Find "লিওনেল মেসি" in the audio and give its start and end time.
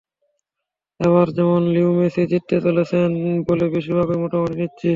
1.73-2.21